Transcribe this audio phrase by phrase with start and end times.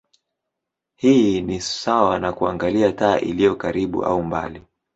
[0.95, 4.63] Hii ni sawa na kuangalia taa iliyo karibu au mbali.